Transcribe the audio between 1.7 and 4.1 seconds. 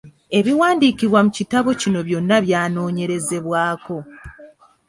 kino byonna byanoonyerezebwako.